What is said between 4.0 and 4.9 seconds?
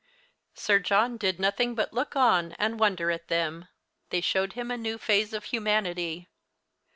They showed him a